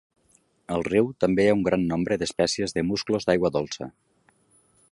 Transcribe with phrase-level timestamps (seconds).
[0.75, 3.91] Al riu també hi ha un gran nombre d'espècies de musclos d'aigua dolça.